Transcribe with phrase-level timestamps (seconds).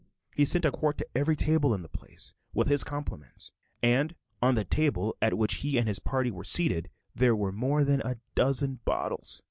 [0.33, 3.51] He sent a quart to every table in the place with his compliments;
[3.83, 7.83] and on the table at which he and his party were seated there were more
[7.83, 9.39] than a dozen bottles.